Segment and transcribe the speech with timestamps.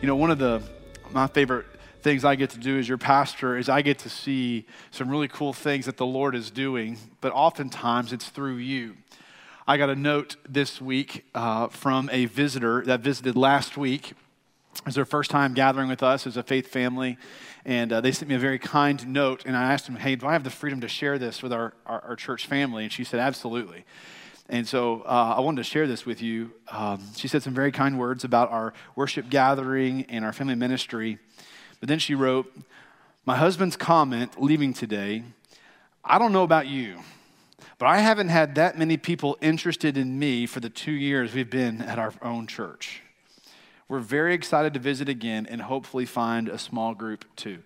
[0.00, 0.62] You know, one of the
[1.10, 1.66] my favorite
[2.00, 5.28] things I get to do as your pastor is I get to see some really
[5.28, 8.96] cool things that the Lord is doing, but oftentimes it's through you.
[9.68, 14.12] I got a note this week uh, from a visitor that visited last week.
[14.12, 17.18] It was their first time gathering with us as a faith family,
[17.66, 19.42] and uh, they sent me a very kind note.
[19.44, 21.74] And I asked them, Hey, do I have the freedom to share this with our,
[21.84, 22.84] our, our church family?
[22.84, 23.84] And she said, Absolutely.
[24.50, 26.50] And so uh, I wanted to share this with you.
[26.72, 31.18] Um, she said some very kind words about our worship gathering and our family ministry.
[31.78, 32.52] But then she wrote,
[33.24, 35.22] My husband's comment leaving today,
[36.04, 36.98] I don't know about you,
[37.78, 41.48] but I haven't had that many people interested in me for the two years we've
[41.48, 43.02] been at our own church.
[43.86, 47.62] We're very excited to visit again and hopefully find a small group too.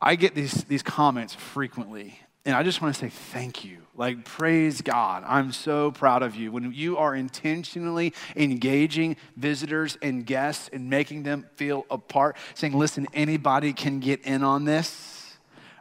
[0.00, 3.78] I get these, these comments frequently, and I just want to say thank you.
[3.94, 5.22] Like, praise God.
[5.26, 6.50] I'm so proud of you.
[6.50, 12.76] When you are intentionally engaging visitors and guests and making them feel a part, saying,
[12.76, 15.21] listen, anybody can get in on this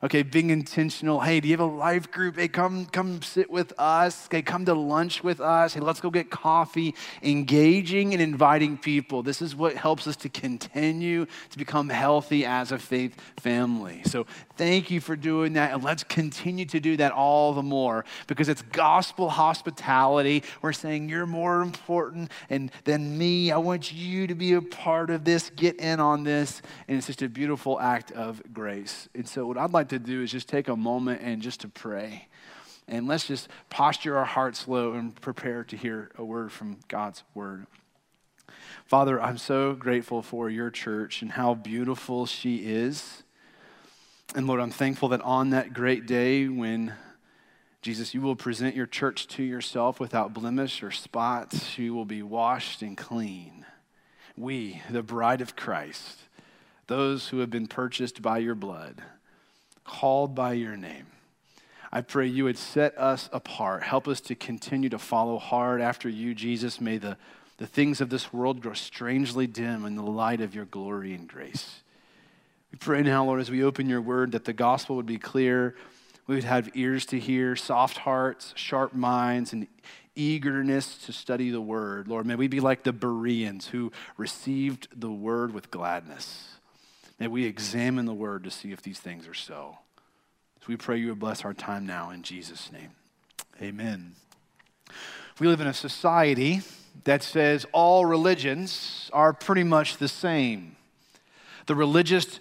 [0.03, 1.19] Okay, being intentional.
[1.19, 2.37] Hey, do you have a life group?
[2.37, 4.25] Hey, come, come sit with us.
[4.25, 5.75] Okay, come to lunch with us.
[5.75, 6.95] Hey, let's go get coffee.
[7.21, 9.21] Engaging and inviting people.
[9.21, 14.01] This is what helps us to continue to become healthy as a faith family.
[14.05, 14.25] So
[14.57, 15.71] thank you for doing that.
[15.71, 20.43] And let's continue to do that all the more because it's gospel hospitality.
[20.63, 23.51] We're saying you're more important and than me.
[23.51, 25.51] I want you to be a part of this.
[25.51, 26.63] Get in on this.
[26.87, 29.07] And it's just a beautiful act of grace.
[29.13, 31.67] And so what I'd like to do is just take a moment and just to
[31.67, 32.27] pray.
[32.87, 37.23] And let's just posture our hearts low and prepare to hear a word from God's
[37.33, 37.67] word.
[38.85, 43.23] Father, I'm so grateful for your church and how beautiful she is.
[44.35, 46.93] And Lord, I'm thankful that on that great day when
[47.81, 52.21] Jesus, you will present your church to yourself without blemish or spot, she will be
[52.21, 53.65] washed and clean.
[54.37, 56.19] We, the bride of Christ,
[56.87, 59.01] those who have been purchased by your blood,
[59.83, 61.07] called by your name.
[61.91, 63.83] I pray you would set us apart.
[63.83, 66.79] Help us to continue to follow hard after you, Jesus.
[66.79, 67.17] May the,
[67.57, 71.27] the things of this world grow strangely dim in the light of your glory and
[71.27, 71.81] grace.
[72.71, 75.75] We pray now, Lord, as we open your word, that the gospel would be clear.
[76.27, 79.67] We would have ears to hear, soft hearts, sharp minds, and
[80.15, 82.07] eagerness to study the word.
[82.07, 86.47] Lord, may we be like the Bereans who received the word with gladness.
[87.21, 89.77] May we examine the word to see if these things are so.
[90.59, 92.89] So we pray you would bless our time now in Jesus' name.
[93.61, 94.15] Amen.
[95.39, 96.61] We live in a society
[97.03, 100.77] that says all religions are pretty much the same.
[101.67, 102.39] The religious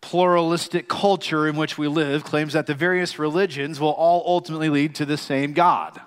[0.00, 4.94] pluralistic culture in which we live claims that the various religions will all ultimately lead
[4.94, 6.00] to the same God.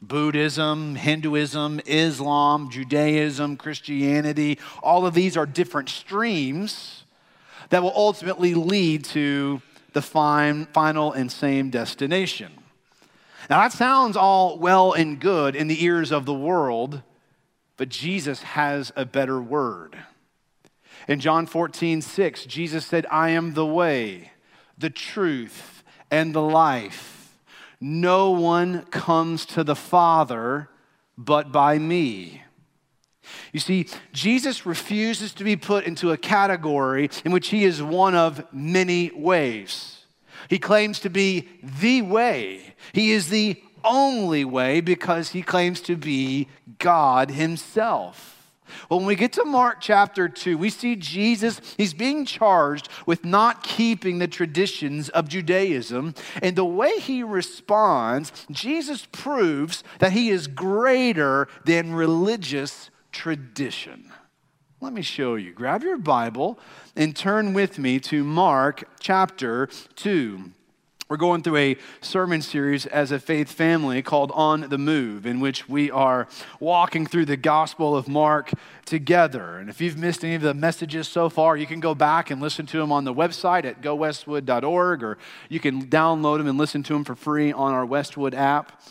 [0.00, 7.03] Buddhism, Hinduism, Islam, Judaism, Christianity, all of these are different streams
[7.70, 9.60] that will ultimately lead to
[9.92, 12.52] the fine, final and same destination.
[13.48, 17.02] Now, that sounds all well and good in the ears of the world,
[17.76, 19.96] but Jesus has a better word.
[21.06, 24.32] In John 14, 6, Jesus said, I am the way,
[24.78, 27.36] the truth, and the life.
[27.80, 30.70] No one comes to the Father
[31.18, 32.42] but by me.
[33.52, 38.14] You see, Jesus refuses to be put into a category in which he is one
[38.14, 40.04] of many ways.
[40.48, 42.74] He claims to be the way.
[42.92, 46.48] He is the only way because he claims to be
[46.78, 48.30] God himself.
[48.88, 53.24] Well, when we get to Mark chapter 2, we see Jesus, he's being charged with
[53.24, 56.14] not keeping the traditions of Judaism.
[56.42, 64.12] And the way he responds, Jesus proves that he is greater than religious tradition.
[64.80, 65.52] Let me show you.
[65.52, 66.58] Grab your Bible
[66.94, 70.50] and turn with me to Mark chapter 2.
[71.08, 75.38] We're going through a sermon series as a faith family called On the Move, in
[75.38, 76.26] which we are
[76.58, 78.52] walking through the Gospel of Mark
[78.84, 79.58] together.
[79.58, 82.42] And if you've missed any of the messages so far, you can go back and
[82.42, 85.18] listen to them on the website at gowestwood.org, or
[85.48, 88.82] you can download them and listen to them for free on our Westwood app.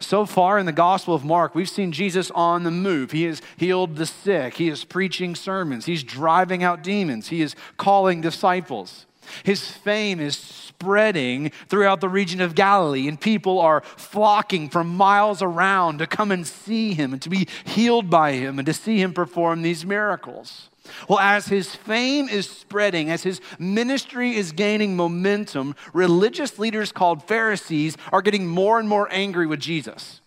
[0.00, 3.10] So far in the Gospel of Mark, we've seen Jesus on the move.
[3.10, 7.54] He has healed the sick, he is preaching sermons, he's driving out demons, he is
[7.76, 9.04] calling disciples.
[9.44, 15.42] His fame is spreading throughout the region of Galilee, and people are flocking from miles
[15.42, 19.00] around to come and see him and to be healed by him and to see
[19.00, 20.69] him perform these miracles.
[21.08, 27.22] Well, as his fame is spreading, as his ministry is gaining momentum, religious leaders called
[27.24, 30.20] Pharisees are getting more and more angry with Jesus.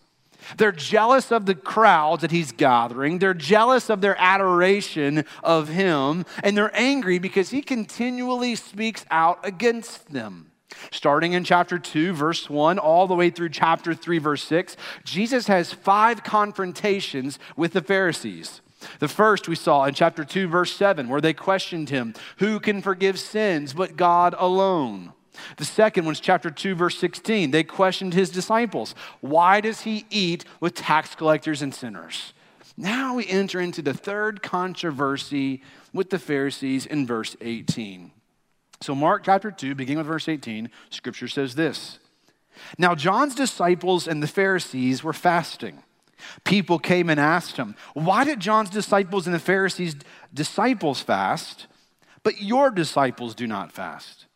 [0.56, 3.18] They're jealous of the crowds that he's gathering.
[3.18, 6.24] They're jealous of their adoration of him.
[6.42, 10.50] And they're angry because he continually speaks out against them.
[10.90, 15.46] Starting in chapter 2, verse 1, all the way through chapter 3, verse 6, Jesus
[15.46, 18.60] has five confrontations with the Pharisees.
[18.98, 22.82] The first we saw in chapter 2, verse 7, where they questioned him Who can
[22.82, 25.12] forgive sins but God alone?
[25.56, 27.50] The second one's chapter 2, verse 16.
[27.50, 28.94] They questioned his disciples.
[29.20, 32.32] Why does he eat with tax collectors and sinners?
[32.76, 38.10] Now we enter into the third controversy with the Pharisees in verse 18.
[38.80, 42.00] So, Mark chapter 2, beginning with verse 18, scripture says this
[42.76, 45.82] Now, John's disciples and the Pharisees were fasting.
[46.44, 49.96] People came and asked him, Why did John's disciples and the Pharisees'
[50.32, 51.66] disciples fast,
[52.22, 54.26] but your disciples do not fast?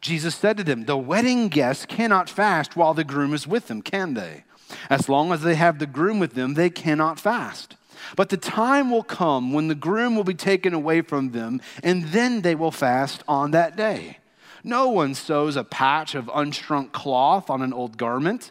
[0.00, 3.82] Jesus said to them, The wedding guests cannot fast while the groom is with them,
[3.82, 4.44] can they?
[4.90, 7.76] As long as they have the groom with them, they cannot fast.
[8.14, 12.04] But the time will come when the groom will be taken away from them, and
[12.06, 14.18] then they will fast on that day.
[14.62, 18.50] No one sews a patch of unshrunk cloth on an old garment.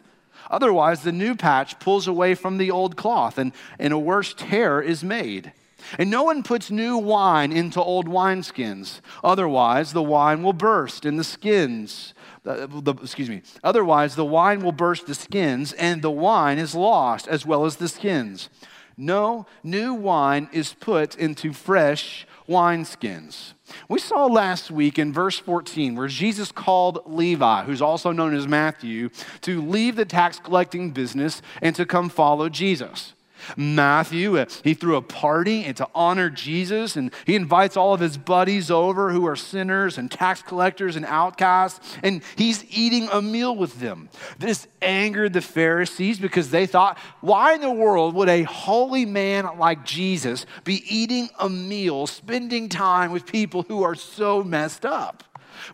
[0.50, 4.80] Otherwise, the new patch pulls away from the old cloth, and, and a worse tear
[4.80, 5.52] is made.
[5.98, 9.00] And no one puts new wine into old wineskins.
[9.22, 12.14] Otherwise, the wine will burst and the skins.
[12.42, 13.42] The, excuse me.
[13.62, 17.76] Otherwise, the wine will burst the skins, and the wine is lost as well as
[17.76, 18.48] the skins.
[18.96, 23.54] No, new wine is put into fresh wineskins.
[23.88, 28.46] We saw last week in verse 14 where Jesus called Levi, who's also known as
[28.46, 29.10] Matthew,
[29.42, 33.14] to leave the tax collecting business and to come follow Jesus.
[33.56, 38.16] Matthew, uh, he threw a party to honor Jesus, and he invites all of his
[38.16, 43.54] buddies over who are sinners and tax collectors and outcasts, and he's eating a meal
[43.54, 44.08] with them.
[44.38, 49.58] This angered the Pharisees because they thought, why in the world would a holy man
[49.58, 55.22] like Jesus be eating a meal, spending time with people who are so messed up?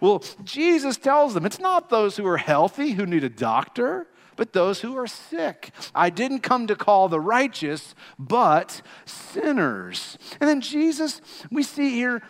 [0.01, 4.53] Well, Jesus tells them it's not those who are healthy who need a doctor but
[4.53, 5.71] those who are sick.
[5.95, 10.19] I didn't come to call the righteous, but sinners.
[10.41, 11.21] And then Jesus,
[11.51, 12.23] we see here,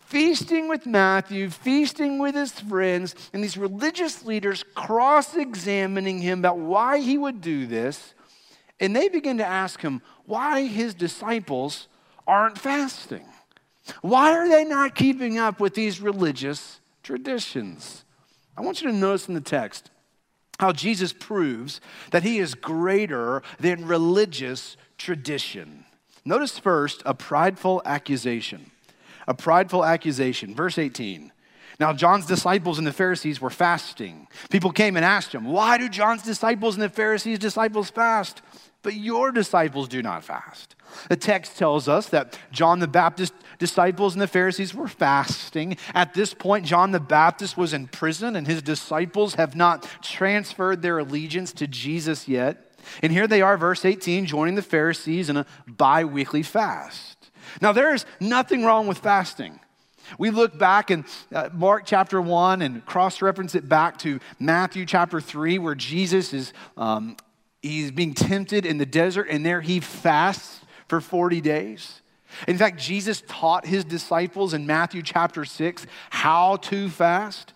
[0.00, 6.58] feasting with Matthew, feasting with his friends, and these religious leaders cross examining him about
[6.58, 8.14] why he would do this.
[8.78, 11.88] And they begin to ask him why his disciples
[12.26, 13.24] aren't fasting.
[14.02, 18.04] Why are they not keeping up with these religious traditions?
[18.56, 19.90] I want you to notice in the text
[20.58, 21.80] how Jesus proves
[22.10, 25.84] that he is greater than religious tradition.
[26.24, 28.70] Notice first a prideful accusation.
[29.28, 30.54] A prideful accusation.
[30.54, 31.32] Verse 18.
[31.78, 34.28] Now, John's disciples and the Pharisees were fasting.
[34.50, 38.40] People came and asked him, Why do John's disciples and the Pharisees' disciples fast?
[38.82, 40.74] But your disciples do not fast.
[41.08, 45.76] The text tells us that John the Baptist disciples and the Pharisees were fasting.
[45.94, 50.82] At this point, John the Baptist was in prison, and his disciples have not transferred
[50.82, 52.78] their allegiance to Jesus yet.
[53.02, 57.30] And here they are, verse 18, joining the Pharisees in a bi weekly fast.
[57.60, 59.60] Now, there is nothing wrong with fasting.
[60.18, 61.04] We look back in
[61.34, 66.32] uh, Mark chapter 1 and cross reference it back to Matthew chapter 3, where Jesus
[66.32, 67.16] is um,
[67.62, 72.00] he's being tempted in the desert, and there he fasts for 40 days.
[72.46, 77.52] In fact, Jesus taught his disciples in Matthew chapter 6 how to fast.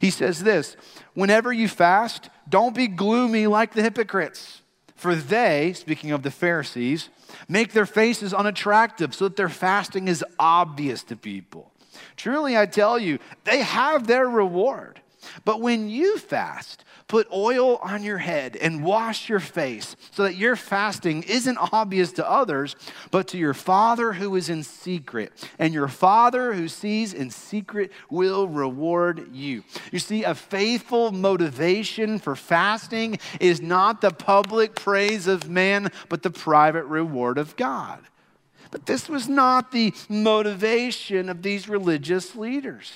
[0.00, 0.76] He says this
[1.14, 4.62] Whenever you fast, don't be gloomy like the hypocrites,
[4.96, 7.08] for they, speaking of the Pharisees,
[7.48, 11.72] make their faces unattractive so that their fasting is obvious to people.
[12.16, 15.00] Truly, I tell you, they have their reward.
[15.44, 20.36] But when you fast, Put oil on your head and wash your face so that
[20.36, 22.74] your fasting isn't obvious to others,
[23.10, 25.30] but to your Father who is in secret.
[25.58, 29.62] And your Father who sees in secret will reward you.
[29.92, 36.22] You see, a faithful motivation for fasting is not the public praise of man, but
[36.22, 38.00] the private reward of God.
[38.70, 42.90] But this was not the motivation of these religious leaders.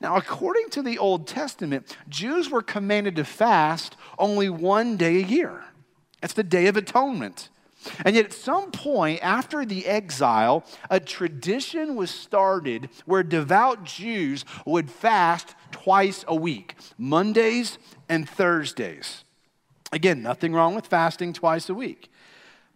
[0.00, 5.26] Now, according to the Old Testament, Jews were commanded to fast only one day a
[5.26, 5.64] year.
[6.22, 7.50] It's the Day of Atonement.
[8.04, 14.44] And yet, at some point after the exile, a tradition was started where devout Jews
[14.64, 17.78] would fast twice a week Mondays
[18.08, 19.24] and Thursdays.
[19.92, 22.10] Again, nothing wrong with fasting twice a week,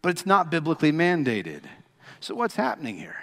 [0.01, 1.63] but it's not biblically mandated.
[2.21, 3.17] So, what's happening here?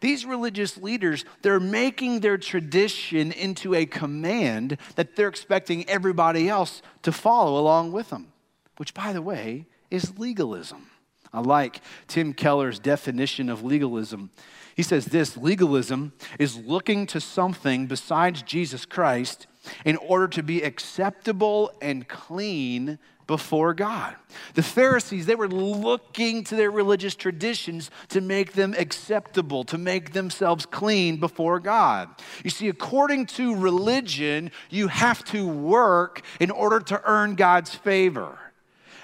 [0.00, 6.82] These religious leaders, they're making their tradition into a command that they're expecting everybody else
[7.02, 8.32] to follow along with them,
[8.76, 10.86] which, by the way, is legalism.
[11.32, 14.30] I like Tim Keller's definition of legalism.
[14.74, 19.46] He says this legalism is looking to something besides Jesus Christ
[19.84, 22.98] in order to be acceptable and clean
[23.32, 24.14] before God.
[24.52, 30.12] The Pharisees, they were looking to their religious traditions to make them acceptable, to make
[30.12, 32.10] themselves clean before God.
[32.44, 38.38] You see, according to religion, you have to work in order to earn God's favor.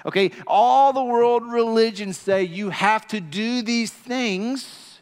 [0.05, 5.01] Okay, all the world religions say you have to do these things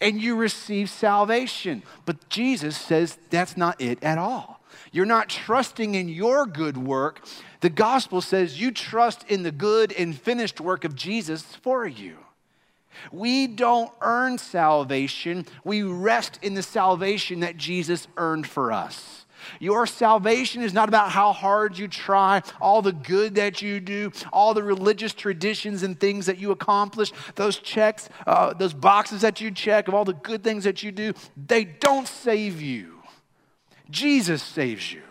[0.00, 1.82] and you receive salvation.
[2.06, 4.57] But Jesus says that's not it at all.
[4.92, 7.26] You're not trusting in your good work.
[7.60, 12.16] The gospel says you trust in the good and finished work of Jesus for you.
[13.12, 19.26] We don't earn salvation, we rest in the salvation that Jesus earned for us.
[19.60, 24.12] Your salvation is not about how hard you try, all the good that you do,
[24.32, 29.40] all the religious traditions and things that you accomplish, those checks, uh, those boxes that
[29.40, 31.12] you check of all the good things that you do.
[31.36, 32.97] They don't save you.
[33.90, 35.02] Jesus saves you.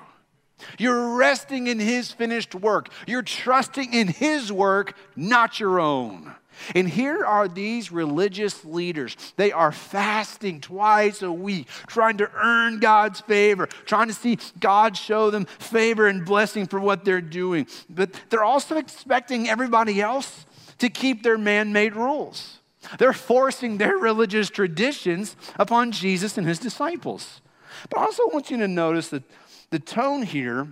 [0.77, 2.89] You're resting in His finished work.
[3.05, 6.33] You're trusting in His work, not your own.
[6.73, 9.15] And here are these religious leaders.
[9.35, 14.97] They are fasting twice a week, trying to earn God's favor, trying to see God
[14.97, 17.67] show them favor and blessing for what they're doing.
[17.89, 20.45] But they're also expecting everybody else
[20.79, 22.59] to keep their man made rules.
[22.97, 27.41] They're forcing their religious traditions upon Jesus and his disciples.
[27.89, 29.23] But I also want you to notice that
[29.69, 30.67] the tone here,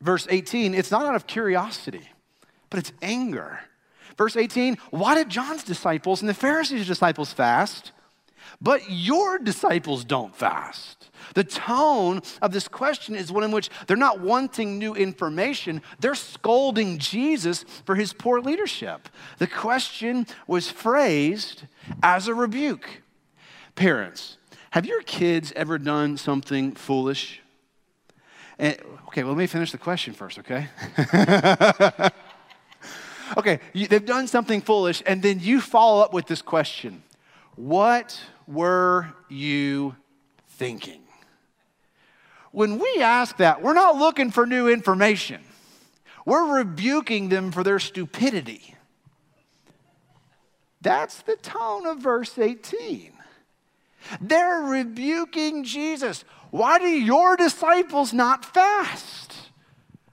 [0.00, 2.08] verse 18, it's not out of curiosity,
[2.70, 3.60] but it's anger.
[4.16, 7.92] Verse 18, why did John's disciples and the Pharisees' disciples fast,
[8.60, 11.10] but your disciples don't fast?
[11.34, 16.14] The tone of this question is one in which they're not wanting new information, they're
[16.14, 19.08] scolding Jesus for his poor leadership.
[19.38, 21.64] The question was phrased
[22.02, 23.02] as a rebuke.
[23.74, 24.37] Parents,
[24.70, 27.40] have your kids ever done something foolish?
[28.58, 28.76] And,
[29.08, 30.68] okay, well, let me finish the question first, okay?
[33.36, 37.02] okay, you, they've done something foolish, and then you follow up with this question
[37.54, 39.94] What were you
[40.48, 41.02] thinking?
[42.50, 45.40] When we ask that, we're not looking for new information,
[46.26, 48.74] we're rebuking them for their stupidity.
[50.80, 53.17] That's the tone of verse 18.
[54.20, 56.24] They're rebuking Jesus.
[56.50, 59.34] Why do your disciples not fast?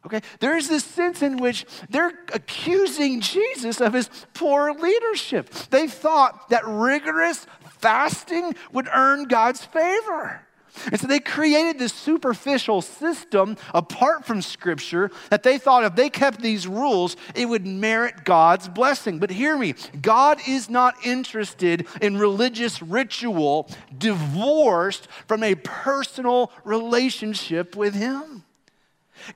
[0.05, 5.49] Okay, there's this sense in which they're accusing Jesus of his poor leadership.
[5.71, 7.47] They thought that rigorous
[7.79, 10.44] fasting would earn God's favor.
[10.91, 16.09] And so they created this superficial system apart from Scripture that they thought if they
[16.09, 19.19] kept these rules, it would merit God's blessing.
[19.19, 27.75] But hear me God is not interested in religious ritual divorced from a personal relationship
[27.75, 28.43] with Him.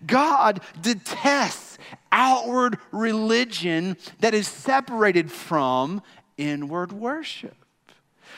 [0.05, 1.77] God detests
[2.11, 6.01] outward religion that is separated from
[6.37, 7.55] inward worship.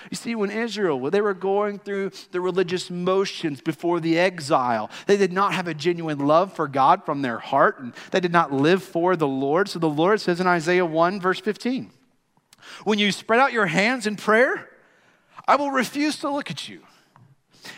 [0.10, 4.90] You see, when Israel, when they were going through the religious motions before the exile,
[5.06, 8.32] they did not have a genuine love for God from their heart, and they did
[8.32, 9.70] not live for the Lord.
[9.70, 11.92] So the Lord says in Isaiah 1, verse 15,
[12.84, 14.70] When you spread out your hands in prayer,
[15.48, 16.82] I will refuse to look at you.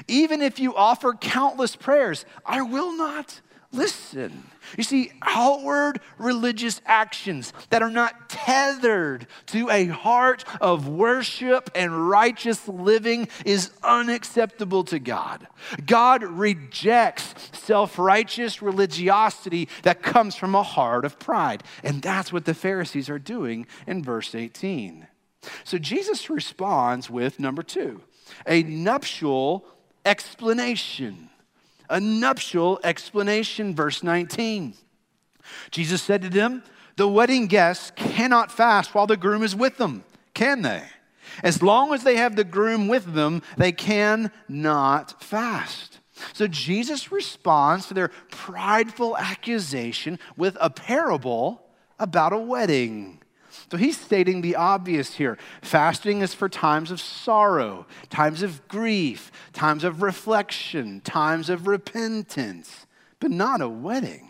[0.07, 4.43] Even if you offer countless prayers, I will not listen.
[4.77, 12.09] You see, outward religious actions that are not tethered to a heart of worship and
[12.09, 15.47] righteous living is unacceptable to God.
[15.85, 21.63] God rejects self righteous religiosity that comes from a heart of pride.
[21.83, 25.07] And that's what the Pharisees are doing in verse 18.
[25.63, 28.01] So Jesus responds with number two
[28.47, 29.65] a nuptial
[30.05, 31.29] explanation
[31.93, 33.75] a nuptial explanation.
[33.75, 34.73] Verse 19.
[35.71, 36.63] Jesus said to them,
[36.97, 40.83] The wedding guests cannot fast while the groom is with them, can they?
[41.43, 45.99] As long as they have the groom with them, they cannot fast.
[46.33, 51.63] So Jesus responds to their prideful accusation with a parable
[51.99, 53.22] about a wedding.
[53.73, 55.35] So he's stating the obvious here.
[55.63, 62.85] Fasting is for times of sorrow, times of grief, times of reflection, times of repentance,
[63.19, 64.29] but not a wedding.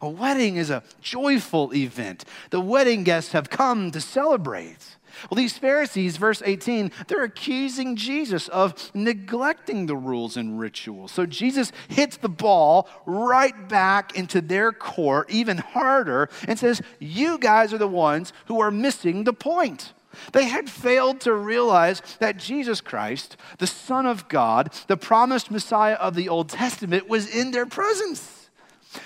[0.00, 2.24] A wedding is a joyful event.
[2.50, 4.95] The wedding guests have come to celebrate.
[5.30, 11.12] Well, these Pharisees, verse 18, they're accusing Jesus of neglecting the rules and rituals.
[11.12, 17.38] So Jesus hits the ball right back into their court, even harder, and says, You
[17.38, 19.92] guys are the ones who are missing the point.
[20.32, 25.94] They had failed to realize that Jesus Christ, the Son of God, the promised Messiah
[25.94, 28.48] of the Old Testament, was in their presence.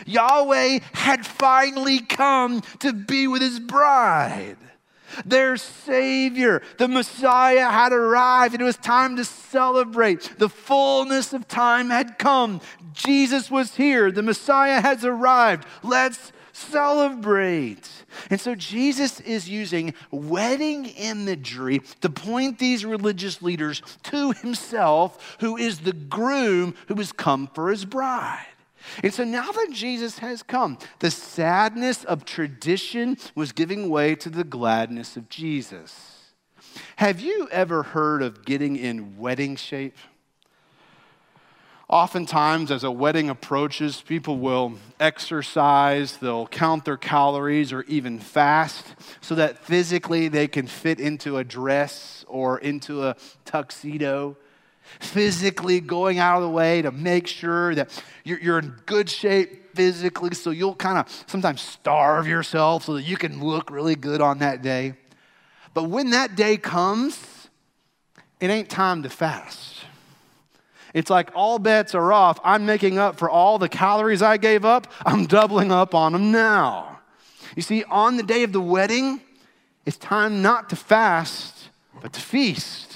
[0.06, 4.56] Yahweh had finally come to be with his bride.
[5.24, 10.38] Their Savior, the Messiah, had arrived, and it was time to celebrate.
[10.38, 12.60] The fullness of time had come.
[12.92, 14.10] Jesus was here.
[14.10, 15.66] The Messiah has arrived.
[15.82, 17.88] Let's celebrate.
[18.28, 25.56] And so Jesus is using wedding imagery to point these religious leaders to himself, who
[25.56, 28.46] is the groom who has come for his bride.
[29.02, 34.30] And so now that Jesus has come, the sadness of tradition was giving way to
[34.30, 36.16] the gladness of Jesus.
[36.97, 39.97] Have you ever heard of getting in wedding shape?
[41.88, 48.94] Oftentimes, as a wedding approaches, people will exercise, they'll count their calories, or even fast
[49.20, 54.37] so that physically they can fit into a dress or into a tuxedo
[54.99, 60.35] physically going out of the way to make sure that you're, in good shape physically.
[60.35, 64.38] So you'll kind of sometimes starve yourself so that you can look really good on
[64.38, 64.94] that day.
[65.73, 67.49] But when that day comes,
[68.40, 69.85] it ain't time to fast.
[70.92, 72.40] It's like all bets are off.
[72.42, 74.90] I'm making up for all the calories I gave up.
[75.06, 77.00] I'm doubling up on them now.
[77.54, 79.20] You see, on the day of the wedding,
[79.87, 81.68] it's time not to fast,
[82.00, 82.89] but to feast.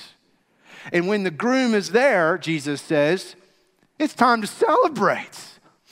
[0.92, 3.36] And when the groom is there, Jesus says,
[3.98, 5.30] it's time to celebrate.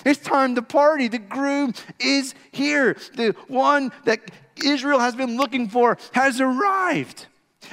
[0.05, 1.09] It's time to party.
[1.09, 2.97] The groom is here.
[3.15, 4.21] The one that
[4.63, 7.27] Israel has been looking for has arrived.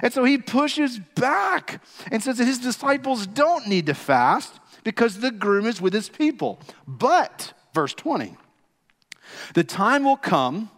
[0.03, 5.19] And so he pushes back and says that his disciples don't need to fast because
[5.19, 6.61] the groom is with his people.
[6.87, 8.37] But, verse 20,
[9.55, 10.69] the time will come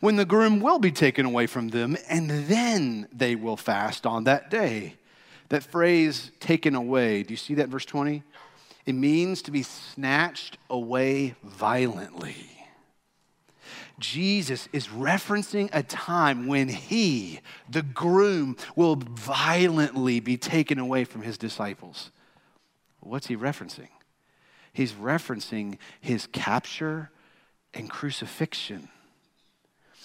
[0.00, 4.24] when the groom will be taken away from them, and then they will fast on
[4.24, 4.96] that day.
[5.48, 8.22] That phrase, taken away, do you see that verse 20?
[8.86, 12.36] It means to be snatched away violently.
[13.98, 21.22] Jesus is referencing a time when he, the groom, will violently be taken away from
[21.22, 22.10] his disciples.
[23.00, 23.88] What's he referencing?
[24.72, 27.10] He's referencing his capture
[27.72, 28.88] and crucifixion.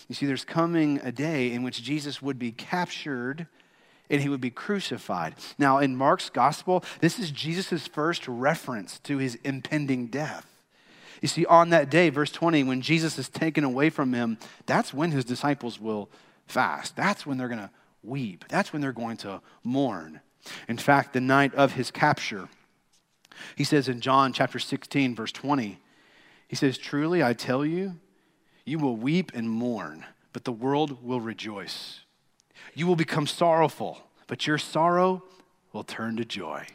[0.08, 3.48] You see, there's coming a day in which Jesus would be captured
[4.10, 5.36] and he would be crucified.
[5.58, 10.46] Now, in Mark's gospel, this is Jesus' first reference to his impending death.
[11.22, 14.94] You see, on that day, verse 20, when Jesus is taken away from him, that's
[14.94, 16.10] when his disciples will
[16.48, 16.96] fast.
[16.96, 17.70] That's when they're going to
[18.04, 18.46] weep.
[18.48, 20.22] That's when they're going to mourn.
[20.68, 22.48] In fact, the night of his capture,
[23.56, 25.78] he says in John chapter 16, verse 20,
[26.48, 27.98] he says, Truly I tell you,
[28.66, 32.02] you will weep and mourn, but the world will rejoice.
[32.80, 35.22] You will become sorrowful, but your sorrow
[35.74, 36.66] will turn to joy.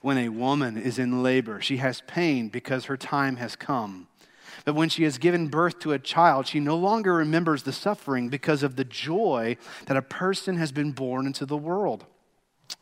[0.00, 4.06] When a woman is in labor, she has pain because her time has come.
[4.64, 8.28] But when she has given birth to a child, she no longer remembers the suffering
[8.28, 12.06] because of the joy that a person has been born into the world.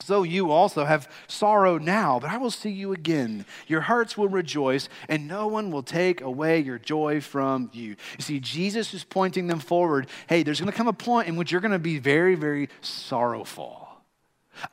[0.00, 3.44] So you also have sorrow now, but I will see you again.
[3.66, 7.90] Your hearts will rejoice, and no one will take away your joy from you.
[7.90, 10.08] You see, Jesus is pointing them forward.
[10.28, 12.68] Hey, there's going to come a point in which you're going to be very, very
[12.80, 13.88] sorrowful.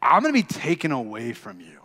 [0.02, 1.80] I'm going to be taken away from you.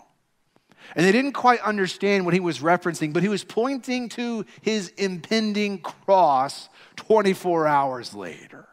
[0.94, 4.88] And they didn't quite understand what he was referencing, but he was pointing to his
[4.96, 8.68] impending cross 24 hours later.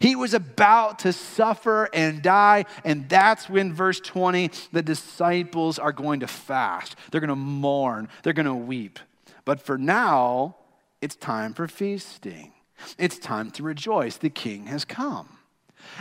[0.00, 5.92] He was about to suffer and die, and that's when, verse 20, the disciples are
[5.92, 6.96] going to fast.
[7.10, 8.98] They're going to mourn, they're going to weep.
[9.44, 10.56] But for now,
[11.00, 12.52] it's time for feasting.
[12.98, 14.16] It's time to rejoice.
[14.16, 15.38] The king has come.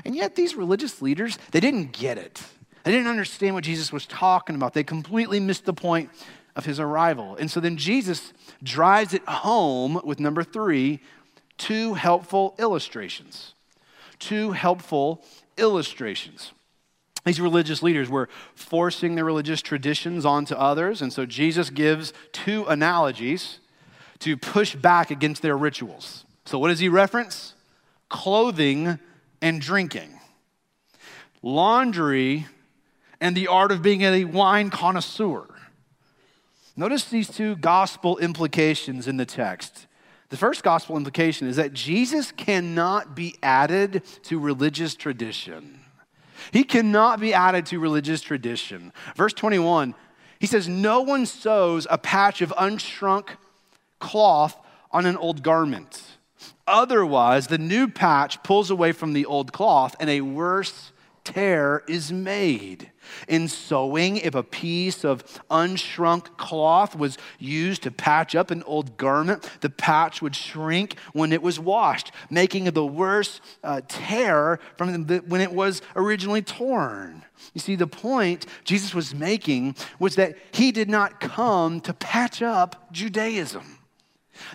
[0.05, 2.41] And yet, these religious leaders, they didn't get it.
[2.83, 4.73] They didn't understand what Jesus was talking about.
[4.73, 6.09] They completely missed the point
[6.55, 7.35] of his arrival.
[7.35, 10.99] And so then Jesus drives it home with number three
[11.57, 13.53] two helpful illustrations
[14.21, 15.21] two helpful
[15.57, 16.53] illustrations.
[17.25, 22.65] These religious leaders were forcing their religious traditions onto others, and so Jesus gives two
[22.65, 23.59] analogies
[24.19, 26.25] to push back against their rituals.
[26.45, 27.53] So, what does he reference?
[28.09, 28.99] Clothing
[29.41, 30.19] and drinking,
[31.41, 32.47] laundry,
[33.19, 35.47] and the art of being a wine connoisseur.
[36.75, 39.85] Notice these two gospel implications in the text.
[40.31, 45.81] The first gospel implication is that Jesus cannot be added to religious tradition.
[46.53, 48.93] He cannot be added to religious tradition.
[49.17, 49.93] Verse 21,
[50.39, 53.31] he says, No one sews a patch of unshrunk
[53.99, 54.57] cloth
[54.89, 56.01] on an old garment.
[56.65, 60.90] Otherwise, the new patch pulls away from the old cloth, and a worse
[61.23, 62.91] tear is made.
[63.27, 68.97] In sewing, if a piece of unshrunk cloth was used to patch up an old
[68.97, 75.07] garment, the patch would shrink when it was washed, making the worse uh, tear from
[75.07, 77.23] the, when it was originally torn.
[77.53, 82.41] You see, the point Jesus was making was that he did not come to patch
[82.41, 83.79] up Judaism.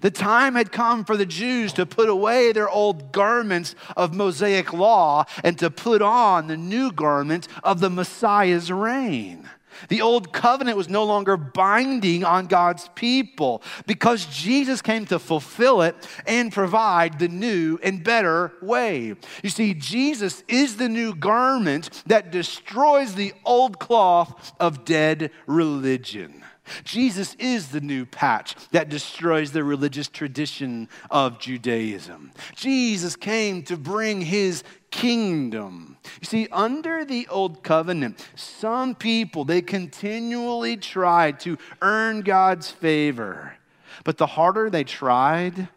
[0.00, 4.72] The time had come for the Jews to put away their old garments of Mosaic
[4.72, 9.48] law and to put on the new garment of the Messiah's reign.
[9.88, 15.82] The old covenant was no longer binding on God's people because Jesus came to fulfill
[15.82, 15.94] it
[16.26, 19.14] and provide the new and better way.
[19.42, 26.42] You see, Jesus is the new garment that destroys the old cloth of dead religion.
[26.84, 32.32] Jesus is the new patch that destroys the religious tradition of Judaism.
[32.54, 35.96] Jesus came to bring his kingdom.
[36.20, 43.56] You see, under the old covenant, some people, they continually tried to earn God's favor.
[44.04, 45.68] But the harder they tried,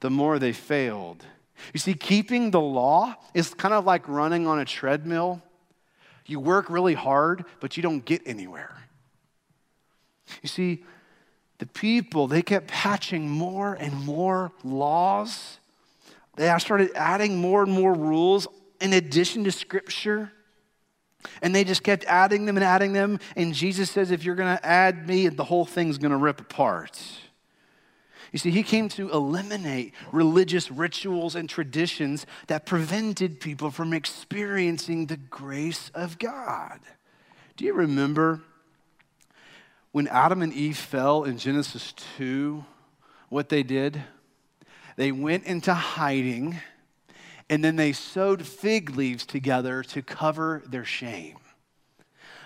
[0.00, 1.24] the more they failed.
[1.72, 5.42] You see, keeping the law is kind of like running on a treadmill.
[6.26, 8.76] You work really hard, but you don't get anywhere.
[10.42, 10.84] You see,
[11.58, 15.58] the people, they kept patching more and more laws.
[16.36, 18.46] They started adding more and more rules
[18.80, 20.32] in addition to Scripture.
[21.42, 23.18] And they just kept adding them and adding them.
[23.34, 26.40] And Jesus says, if you're going to add me, the whole thing's going to rip
[26.40, 27.00] apart.
[28.32, 35.06] You see, he came to eliminate religious rituals and traditions that prevented people from experiencing
[35.06, 36.80] the grace of God.
[37.56, 38.42] Do you remember
[39.96, 42.62] when Adam and Eve fell in Genesis 2,
[43.30, 44.02] what they did?
[44.96, 46.60] They went into hiding
[47.48, 51.38] and then they sewed fig leaves together to cover their shame.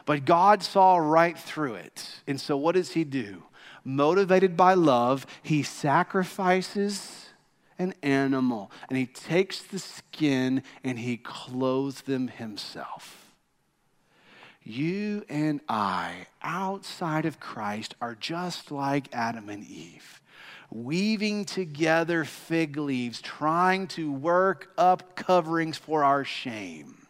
[0.07, 2.21] But God saw right through it.
[2.29, 3.43] And so, what does He do?
[3.83, 7.31] Motivated by love, He sacrifices
[7.81, 13.20] an animal and He takes the skin and He clothes them Himself.
[14.71, 20.21] You and I, outside of Christ, are just like Adam and Eve,
[20.71, 27.09] weaving together fig leaves, trying to work up coverings for our shame.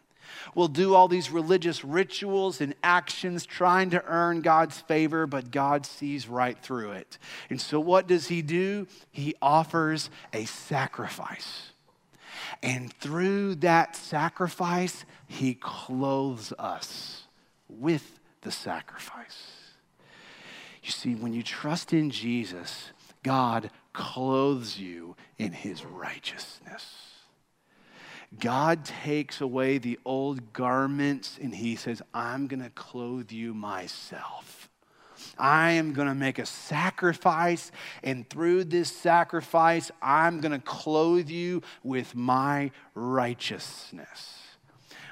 [0.55, 5.85] We'll do all these religious rituals and actions trying to earn God's favor, but God
[5.85, 7.19] sees right through it.
[7.51, 8.87] And so, what does He do?
[9.11, 11.73] He offers a sacrifice.
[12.63, 17.21] And through that sacrifice, He clothes us
[17.79, 19.61] with the sacrifice.
[20.83, 22.91] You see, when you trust in Jesus,
[23.23, 26.85] God clothes you in his righteousness.
[28.39, 34.69] God takes away the old garments and he says, I'm going to clothe you myself.
[35.37, 37.71] I am going to make a sacrifice,
[38.03, 44.40] and through this sacrifice, I'm going to clothe you with my righteousness.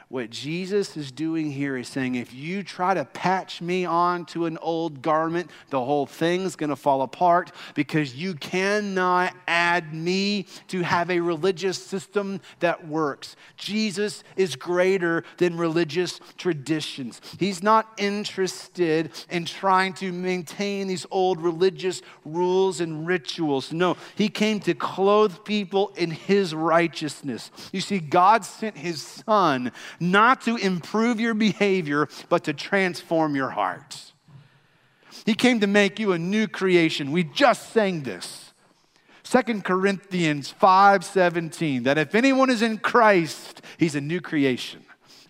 [0.09, 4.47] What Jesus is doing here is saying, if you try to patch me on to
[4.47, 10.47] an old garment, the whole thing's going to fall apart because you cannot add me
[10.69, 13.35] to have a religious system that works.
[13.55, 17.21] Jesus is greater than religious traditions.
[17.37, 23.71] He's not interested in trying to maintain these old religious rules and rituals.
[23.71, 27.51] No, he came to clothe people in his righteousness.
[27.71, 33.49] You see, God sent his son not to improve your behavior, but to transform your
[33.49, 34.11] heart.
[35.25, 37.11] He came to make you a new creation.
[37.11, 38.53] We just sang this.
[39.23, 44.83] 2 Corinthians 5:17 that if anyone is in Christ, he's a new creation.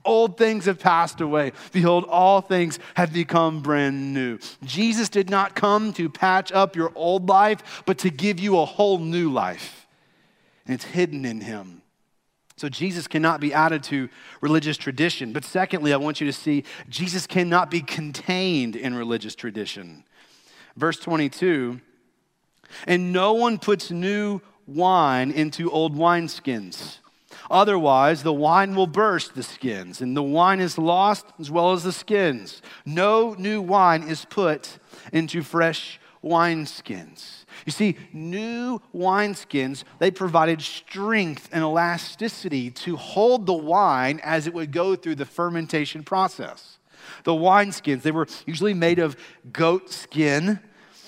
[0.05, 1.51] Old things have passed away.
[1.73, 4.39] Behold, all things have become brand new.
[4.63, 8.65] Jesus did not come to patch up your old life, but to give you a
[8.65, 9.87] whole new life.
[10.65, 11.78] And it's hidden in him.
[12.59, 14.09] So Jesus cannot be added to
[14.41, 15.31] religious tradition.
[15.31, 20.03] But secondly, I want you to see Jesus cannot be contained in religious tradition.
[20.75, 21.79] Verse 22
[22.85, 26.97] And no one puts new wine into old wineskins.
[27.49, 31.83] Otherwise, the wine will burst the skins, and the wine is lost as well as
[31.83, 32.61] the skins.
[32.85, 34.79] No new wine is put
[35.13, 37.38] into fresh wineskins.
[37.65, 44.53] You see, new wineskins, they provided strength and elasticity to hold the wine as it
[44.53, 46.77] would go through the fermentation process.
[47.23, 49.15] The wineskins, they were usually made of
[49.51, 50.59] goat skin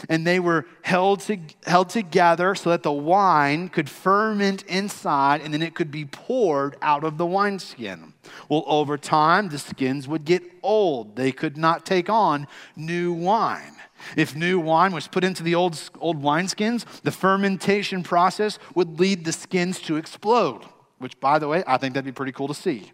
[0.10, 5.54] and they were held, to, held together so that the wine could ferment inside and
[5.54, 8.14] then it could be poured out of the wineskin.
[8.50, 11.16] Well, over time, the skins would get old.
[11.16, 13.76] They could not take on new wine.
[14.16, 19.26] If new wine was put into the old, old wineskins, the fermentation process would lead
[19.26, 20.64] the skins to explode,
[21.00, 22.92] which, by the way, I think that'd be pretty cool to see.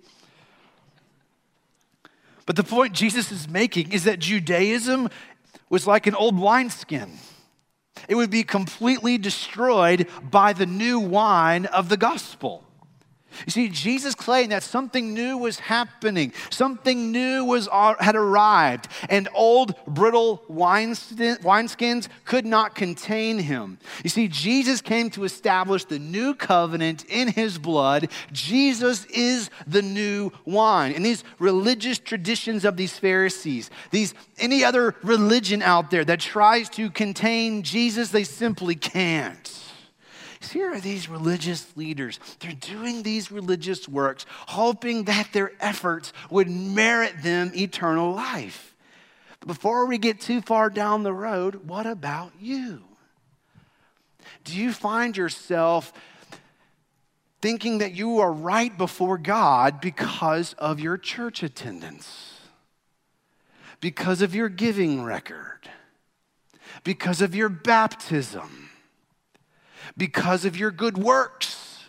[2.46, 5.10] But the point Jesus is making is that Judaism
[5.70, 7.12] was like an old wineskin.
[8.08, 12.63] It would be completely destroyed by the new wine of the gospel.
[13.45, 18.88] You see, Jesus claimed that something new was happening, something new was, uh, had arrived,
[19.10, 23.78] and old, brittle wineskins could not contain him.
[24.04, 28.10] You see, Jesus came to establish the new covenant in his blood.
[28.32, 30.93] Jesus is the new wine.
[30.93, 36.69] And these religious traditions of these Pharisees, these any other religion out there that tries
[36.69, 39.66] to contain Jesus, they simply can't.
[40.39, 42.19] Here are these religious leaders.
[42.39, 48.76] They're doing these religious works, hoping that their efforts would merit them eternal life.
[49.39, 52.84] But before we get too far down the road, what about you?
[54.43, 55.93] Do you find yourself
[57.41, 62.39] thinking that you are right before God because of your church attendance,
[63.80, 65.69] because of your giving record,
[66.84, 68.69] because of your baptism?
[69.95, 71.86] Because of your good works.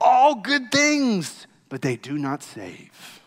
[0.00, 3.20] All good things, but they do not save.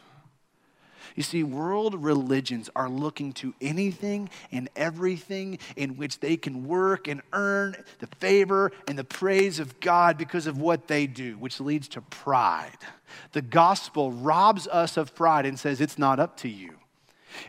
[1.16, 7.08] You see, world religions are looking to anything and everything in which they can work
[7.08, 11.62] and earn the favor and the praise of God because of what they do, which
[11.62, 12.78] leads to pride.
[13.32, 16.76] The gospel robs us of pride and says it's not up to you.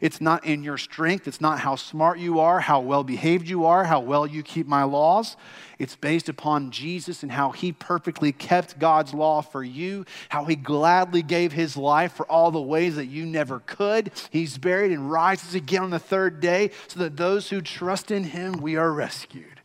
[0.01, 1.27] It's not in your strength.
[1.29, 4.67] It's not how smart you are, how well behaved you are, how well you keep
[4.67, 5.37] my laws.
[5.79, 10.57] It's based upon Jesus and how he perfectly kept God's law for you, how he
[10.57, 14.11] gladly gave his life for all the ways that you never could.
[14.31, 18.25] He's buried and rises again on the third day so that those who trust in
[18.25, 19.57] him, we are rescued.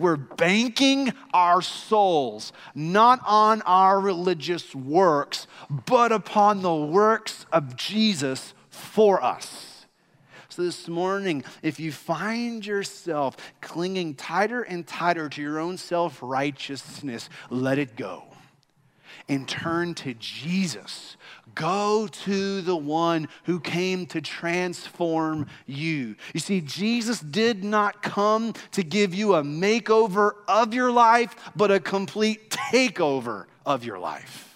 [0.00, 8.54] We're banking our souls not on our religious works, but upon the works of Jesus
[8.80, 9.86] for us.
[10.48, 16.18] So, this morning, if you find yourself clinging tighter and tighter to your own self
[16.20, 18.24] righteousness, let it go
[19.28, 21.16] and turn to Jesus.
[21.54, 26.16] Go to the one who came to transform you.
[26.34, 31.70] You see, Jesus did not come to give you a makeover of your life, but
[31.70, 34.52] a complete takeover of your life.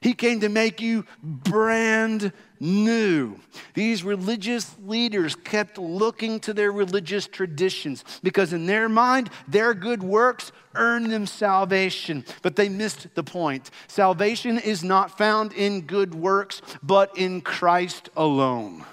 [0.00, 3.38] He came to make you brand new.
[3.74, 10.02] These religious leaders kept looking to their religious traditions because, in their mind, their good
[10.02, 12.24] works earned them salvation.
[12.42, 13.70] But they missed the point.
[13.86, 18.84] Salvation is not found in good works, but in Christ alone.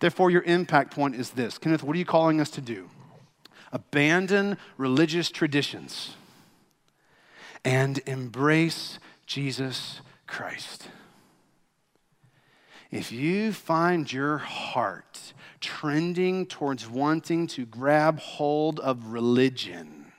[0.00, 2.90] Therefore, your impact point is this Kenneth, what are you calling us to do?
[3.72, 6.14] Abandon religious traditions
[7.64, 10.88] and embrace Jesus Christ.
[12.94, 20.12] If you find your heart trending towards wanting to grab hold of religion,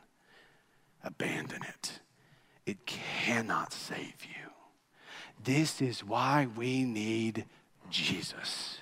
[1.02, 2.02] abandon it.
[2.66, 4.50] It cannot save you.
[5.42, 7.46] This is why we need
[7.90, 8.80] Jesus,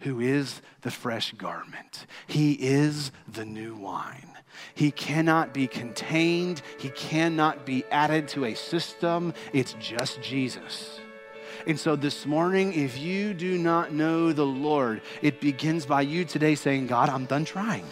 [0.00, 2.06] who is the fresh garment.
[2.26, 4.32] He is the new wine.
[4.74, 9.34] He cannot be contained, he cannot be added to a system.
[9.52, 10.98] It's just Jesus.
[11.66, 16.24] And so this morning, if you do not know the Lord, it begins by you
[16.24, 17.84] today saying, God, I'm done trying.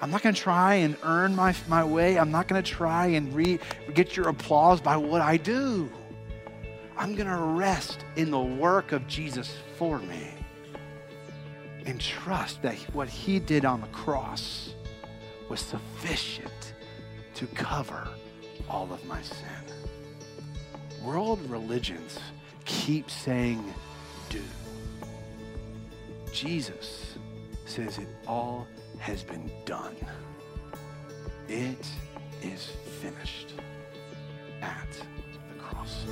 [0.00, 2.16] I'm not going to try and earn my, my way.
[2.16, 3.58] I'm not going to try and re,
[3.92, 5.90] get your applause by what I do.
[6.96, 10.28] I'm going to rest in the work of Jesus for me
[11.86, 14.74] and trust that what he did on the cross
[15.48, 16.74] was sufficient
[17.34, 18.06] to cover
[18.68, 19.48] all of my sin.
[21.02, 22.18] World religions
[22.64, 23.62] keep saying,
[24.28, 24.42] do.
[26.32, 27.14] Jesus
[27.64, 28.66] says it all
[28.98, 29.96] has been done.
[31.48, 31.86] It
[32.42, 33.54] is finished
[34.62, 36.06] at the cross.